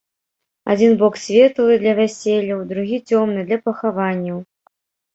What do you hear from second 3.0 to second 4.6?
цёмны, для пахаванняў.